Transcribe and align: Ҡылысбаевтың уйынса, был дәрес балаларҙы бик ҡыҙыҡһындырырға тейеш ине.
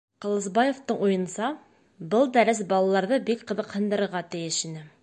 Ҡылысбаевтың 0.25 1.03
уйынса, 1.07 1.51
был 2.15 2.27
дәрес 2.39 2.63
балаларҙы 2.73 3.21
бик 3.31 3.49
ҡыҙыҡһындырырға 3.53 4.29
тейеш 4.35 4.65
ине. 4.73 4.89